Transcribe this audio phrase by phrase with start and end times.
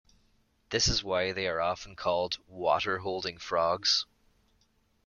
[0.71, 4.07] This is why they are often called "water-holding frogs".